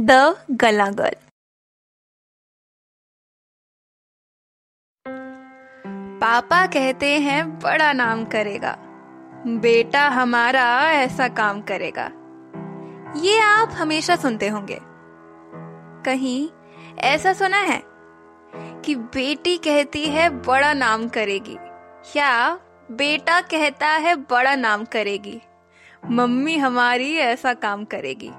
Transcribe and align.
The 0.00 0.10
गला 0.50 0.90
girl 0.90 1.14
पापा 6.20 6.66
कहते 6.66 7.20
हैं, 7.20 7.58
बड़ा 7.58 7.92
नाम 7.92 8.24
करेगा। 8.24 8.76
बेटा 9.46 10.08
हमारा 10.08 10.92
ऐसा 10.92 11.28
काम 11.28 11.62
करेगा। 11.62 12.10
ये 13.16 13.40
आप 13.40 13.68
हमेशा 13.72 14.16
सुनते 14.16 14.48
होंगे। 14.48 14.78
कहीं 16.04 16.50
ऐसा 16.98 17.32
सुना 17.32 17.58
है 17.58 17.82
कि 18.82 18.94
बेटी 18.94 19.58
कहती 19.58 20.06
है, 20.06 20.30
बड़ा 20.30 20.72
नाम 20.72 21.08
करेगी। 21.08 21.56
या 22.18 22.54
बेटा 22.90 23.40
कहता 23.40 23.88
है, 23.88 24.16
बड़ा 24.16 24.54
नाम 24.54 24.84
करेगी। 24.84 25.42
मम्मी 26.10 26.56
हमारी 26.56 27.16
ऐसा 27.16 27.54
काम 27.54 27.84
करेगी। 27.84 28.30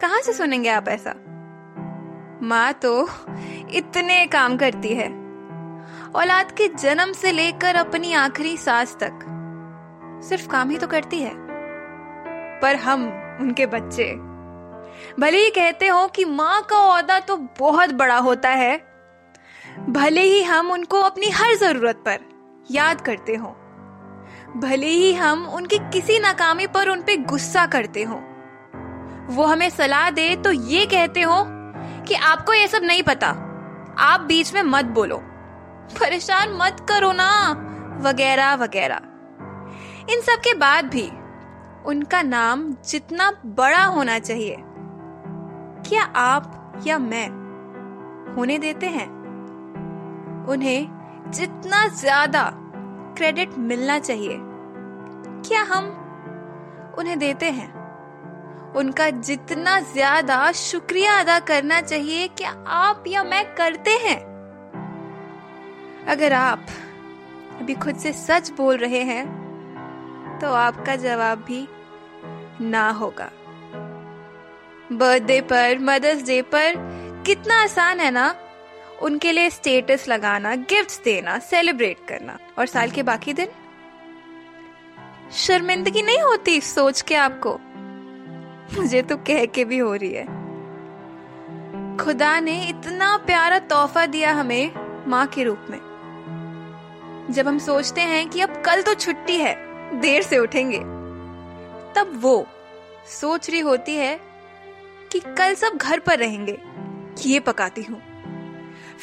कहाँ 0.00 0.20
से 0.20 0.32
सुनेंगे 0.32 0.68
आप 0.68 0.88
ऐसा? 0.88 1.14
माँ 2.42 2.72
तो 2.72 3.08
इतने 3.70 4.26
काम 4.26 4.56
करती 4.56 4.94
है। 4.94 5.08
औलाद 6.14 6.50
के 6.52 6.68
जन्म 6.70 7.12
से 7.12 7.32
लेकर 7.32 7.76
अपनी 7.76 8.12
आखिरी 8.14 8.56
सांस 8.56 8.96
तक 9.02 9.18
सिर्फ़ 10.22 10.48
काम 10.48 10.70
ही 10.70 10.78
तो 10.78 10.86
करती 10.86 11.20
है। 11.20 11.32
पर 12.60 12.76
हम, 12.76 13.04
उनके 13.40 13.66
बच्चे, 13.66 14.12
भले 15.20 15.38
ही 15.38 15.50
कहते 15.50 15.86
हो 15.86 16.06
कि 16.08 16.24
माँ 16.24 16.62
का 16.62 16.76
औहदा 16.84 17.18
तो 17.20 17.36
बहुत 17.58 17.92
बड़ा 17.94 18.16
होता 18.18 18.50
है, 18.50 18.76
भले 19.88 20.20
ही 20.22 20.42
हम 20.42 20.70
उनको 20.70 21.00
अपनी 21.00 21.30
हर 21.30 21.54
ज़रूरत 21.56 22.02
पर 22.06 22.18
याद 22.70 23.00
करते 23.00 23.34
हो, 23.34 23.48
भले 24.56 24.86
ही 24.86 25.12
हम 25.14 25.46
उनकी 25.46 25.78
किसी 25.92 26.18
नाकामी 26.18 26.66
पर 26.66 26.88
उनपे 26.88 27.16
गुस्सा 27.16 27.66
करते 27.66 28.02
हो। 28.02 28.22
वो 29.28 29.44
हमें 29.44 29.70
सलाह 29.70 30.10
दे 30.10 30.34
तो 30.36 30.52
ये 30.52 30.86
कहते 30.86 31.22
हो 31.22 31.44
कि 32.08 32.14
आपको 32.14 32.52
ये 32.52 32.68
सब 32.68 32.82
नहीं 32.82 33.02
पता। 33.02 33.28
आप 33.98 34.20
बीच 34.20 34.54
में 34.54 34.62
मत 34.62 34.84
बोलो। 34.84 35.16
परेशान 36.00 36.52
मत 36.52 36.86
करो 36.88 37.12
ना। 37.12 37.30
वगैरह 38.02 38.54
वगैरह। 38.54 39.00
इन 40.12 40.20
सब 40.20 40.40
के 40.40 40.54
बाद 40.54 40.84
भी 40.84 41.10
उनका 41.86 42.22
नाम 42.22 42.72
जितना 42.88 43.30
बड़ा 43.46 43.84
होना 43.84 44.18
चाहिए। 44.18 44.56
क्या 45.88 46.02
आप 46.02 46.82
या 46.86 46.98
मैं 46.98 47.28
होने 48.34 48.58
देते 48.58 48.86
हैं? 48.86 49.06
उन्हें 50.48 51.30
जितना 51.30 51.86
ज़्यादा 51.88 52.50
क्रेडिट 53.16 53.58
मिलना 53.58 53.98
चाहिए। 53.98 54.36
क्या 55.48 55.62
हम 55.62 55.84
उन्हें 56.98 57.18
देते 57.18 57.50
हैं? 57.50 57.75
उनका 58.76 59.08
जितना 59.10 59.78
ज़्यादा 59.82 60.50
शुक्रिया 60.52 61.18
अदा 61.20 61.38
करना 61.40 61.80
चाहिए 61.80 62.26
क्या 62.28 62.50
आप 62.68 63.04
या 63.08 63.22
मैं 63.24 63.44
करते 63.54 63.90
हैं। 63.98 64.18
अगर 66.06 66.32
आप 66.32 66.66
अभी 67.60 67.74
खुद 67.74 67.96
से 67.96 68.12
सच 68.12 68.50
बोल 68.50 68.76
रहे 68.76 69.02
हैं 69.02 69.24
तो 70.40 70.52
आपका 70.54 70.96
जवाब 70.96 71.44
भी 71.44 71.66
ना 72.62 72.88
होगा। 72.90 73.30
बर्थडे 74.92 75.40
पर, 75.42 75.78
मदर्स 75.78 76.22
डे 76.22 76.40
पर 76.44 76.74
कितना 77.26 77.62
आसान 77.62 78.00
है 78.00 78.10
ना? 78.10 78.34
उनके 79.02 79.32
लिए 79.32 79.50
स्टेटस 79.50 80.08
लगाना, 80.08 80.54
गिफ्ट्स 80.54 81.00
देना, 81.04 81.38
सेलिब्रेट 81.40 82.06
करना। 82.08 82.38
और 82.58 82.66
साल 82.66 82.90
के 82.90 83.02
बाकी 83.02 83.32
दिन? 83.32 83.48
शर्मिंदगी 85.36 86.02
नहीं 86.02 86.20
होती 86.20 86.60
सोच 86.60 87.00
के 87.00 87.14
आपको? 87.14 87.58
मुझे 88.70 89.02
तो 89.02 89.16
कह 89.16 89.44
के 89.46 89.64
भी 89.64 89.78
हो 89.78 89.94
रही 89.94 90.12
है। 90.12 90.24
खुदा 91.96 92.38
ने 92.40 92.56
इतना 92.68 93.16
प्यारा 93.16 93.58
तोहफा 93.58 94.06
दिया 94.06 94.32
हमें 94.32 94.72
माँ 95.08 95.26
के 95.26 95.44
रूप 95.44 95.66
में। 95.70 95.78
जब 97.30 97.48
हम 97.48 97.58
सोचते 97.58 98.00
हैं 98.00 98.28
कि 98.28 98.40
अब 98.40 98.62
कल 98.66 98.82
तो 98.82 98.94
छुट्टी 98.94 99.36
है, 99.36 99.54
देर 100.00 100.22
से 100.22 100.38
उठेंगे, 100.38 100.78
तब 101.94 102.18
वो 102.22 102.46
सोच 103.10 103.48
रही 103.50 103.60
होती 103.60 103.94
है 103.94 104.18
कि 105.12 105.20
कल 105.20 105.54
सब 105.54 105.76
घर 105.76 105.98
पर 105.98 106.18
रहेंगे, 106.18 106.58
ये 107.24 107.40
पकाती 107.40 107.82
हूँ। 107.82 108.00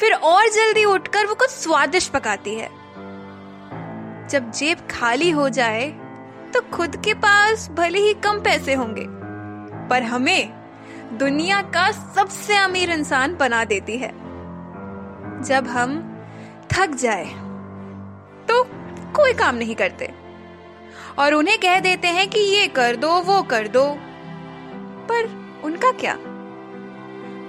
फिर 0.00 0.12
और 0.12 0.48
जल्दी 0.48 0.84
उठकर 0.84 1.26
वो 1.26 1.34
कुछ 1.34 1.50
स्वादिष्ट 1.50 2.12
पकाती 2.12 2.54
है। 2.54 2.68
जब 4.28 4.50
जेब 4.50 4.86
खाली 4.90 5.30
हो 5.30 5.48
जाए 5.48 5.86
तो 6.54 6.60
खुद 6.72 6.96
के 6.96 7.14
पास 7.14 7.68
भले 7.70 7.98
ही 7.98 8.14
कम 8.14 8.40
पैसे 8.40 8.74
होंगे। 8.74 9.06
पर 9.90 10.02
हमें 10.02 10.52
दुनिया 11.18 11.60
का 11.62 11.90
सबसे 11.90 12.56
अमीर 12.56 12.90
इंसान 12.90 13.36
बना 13.36 13.64
देती 13.64 13.96
है। 13.96 14.12
जब 15.42 15.66
हम 15.66 15.96
थक 16.72 16.90
जाए 16.90 17.24
तो 18.48 18.62
कोई 19.12 19.32
काम 19.32 19.54
नहीं 19.54 19.74
करते। 19.74 20.12
और 21.18 21.34
उन्हें 21.34 21.58
कह 21.58 21.80
देते 21.80 22.08
हैं 22.08 22.28
कि 22.30 22.38
ये 22.38 22.66
कर 22.68 22.96
दो, 22.96 23.20
वो 23.20 23.42
कर 23.42 23.68
दो। 23.68 23.84
पर 25.08 25.26
उनका 25.64 25.90
क्या? 25.90 26.14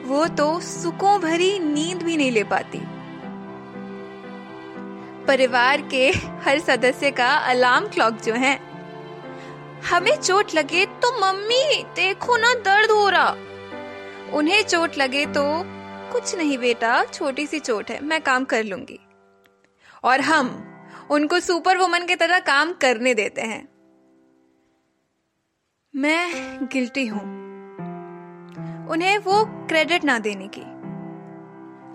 वो 0.06 0.26
तो 0.28 0.60
सुखों 0.60 1.20
भरी 1.22 1.60
नींद 1.60 2.04
भी 2.04 2.18
नहीं 2.18 2.32
ले 2.32 2.44
पाती। 2.44 2.82
परिवार 5.26 5.82
के 5.82 6.10
हर 6.46 6.60
सदस्य 6.60 7.12
का 7.12 7.28
अलार्म 7.28 7.88
क्लॉक 7.88 8.14
जो 8.14 8.34
है 8.34 8.60
हमें 9.82 10.16
चोट 10.16 10.54
लगे 10.56 10.86
तो 10.86 11.12
मम्मी, 11.20 11.84
देखो 11.96 12.38
ना 12.38 12.54
दर्द 12.62 12.92
हो 12.92 13.10
रहा। 13.10 13.36
उन्हें 14.34 14.62
चोट 14.64 14.98
लगे 14.98 15.26
तो 15.28 15.44
कुछ 16.12 16.36
नहीं 16.36 16.58
बेटा 16.58 17.04
छोटी 17.06 17.46
सी 17.48 17.60
चोट 17.60 17.92
है, 17.92 18.00
मैं 18.04 18.22
काम 18.22 18.46
कर 18.46 18.64
लूँगी। 18.64 19.00
और 20.04 20.22
हम 20.22 20.50
उनको 21.12 21.40
सुपर 21.40 21.78
वुमन 21.78 22.06
की 22.06 22.16
तरह 22.16 22.40
काम 22.42 22.74
करने 22.74 23.14
देते 23.14 23.42
हैं। 23.42 23.68
मैं 25.94 26.68
गिल्टी 26.68 27.06
हूँ। 27.08 27.24
उन्हें 28.90 29.18
वो 29.18 29.44
क्रेडिट 29.68 30.04
ना 30.04 30.18
देने 30.20 30.48
की। 30.48 30.62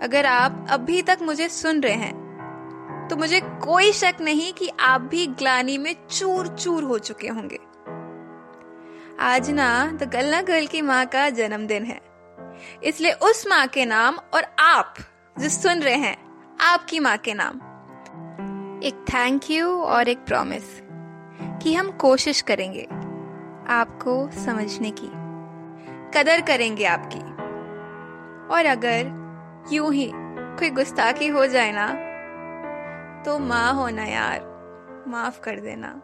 अगर 0.05 0.25
आप 0.25 0.65
अभी 0.69 1.01
तक 1.01 1.19
मुझे 1.21 1.49
सुन 1.49 1.81
रहे 1.81 1.93
हैं 1.93 3.07
तो 3.09 3.15
मुझे 3.15 3.39
कोई 3.63 3.91
शक 3.93 4.17
नहीं 4.21 4.51
कि 4.53 4.69
आप 4.79 5.01
भी 5.01 5.25
ग्लानी 5.29 5.77
में 5.77 5.95
चूर 6.09 6.47
चूर 6.47 6.83
हो 6.83 6.97
चुके 6.99 7.27
होंगे। 7.27 7.59
आज 9.21 9.49
ना 9.49 9.85
द 9.93 10.03
गल्ला 10.03 10.41
गर्ल 10.41 10.67
की 10.67 10.81
माँ 10.81 11.05
का 11.05 11.29
जन्मदिन 11.29 11.83
है। 11.85 11.99
इसलिए 12.83 13.11
उस 13.11 13.45
माँ 13.47 13.67
के 13.67 13.85
नाम 13.85 14.17
और 14.33 14.43
आप 14.59 14.95
जो 15.39 15.49
सुन 15.49 15.79
रहे 15.79 15.95
हैं, 15.95 16.15
आपकी 16.61 16.99
माँ 16.99 17.17
के 17.17 17.33
नाम। 17.33 17.57
एक 18.83 19.05
थैंक 19.09 19.49
यू 19.51 19.67
और 19.77 20.09
एक 20.09 20.25
प्रॉमिस 20.25 20.63
कि 21.61 21.73
हम 21.73 21.91
कोशिश 21.91 22.41
करेंगे 22.41 22.87
आपको 23.73 24.29
समझने 24.45 24.91
की, 24.91 25.11
कदर 26.15 26.41
करेंगे 26.41 26.85
आपकी। 26.85 27.19
और 28.53 28.65
अगर 28.65 29.01
यूँ 29.71 29.93
ही 29.93 30.11
कोई 30.13 30.69
गुस्ताखी 30.69 31.27
हो 31.27 31.45
जाए 31.47 31.71
ना 31.71 31.87
तो 33.23 33.39
माँ 33.39 33.73
होना 33.73 34.05
यार, 34.05 34.39
माफ़ 35.07 35.39
कर 35.39 35.59
देना। 35.59 35.99